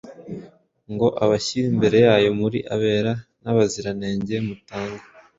[0.93, 3.13] ngo abashyire imbere yayo muri abera
[3.43, 5.01] n’abaziranenge mutagawa